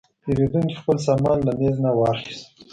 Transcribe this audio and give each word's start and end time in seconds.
پیرودونکی 0.23 0.79
خپل 0.81 0.97
سامان 1.07 1.37
له 1.47 1.51
میز 1.59 1.75
نه 1.85 1.91
واخیست. 1.97 2.47